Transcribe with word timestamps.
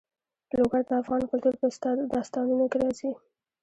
لوگر 0.57 0.81
د 0.87 0.91
افغان 1.01 1.21
کلتور 1.31 1.55
په 1.61 1.67
داستانونو 2.13 2.65
کې 2.71 2.77
راځي. 2.83 3.11